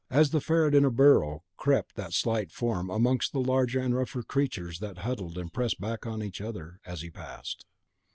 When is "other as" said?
6.41-7.01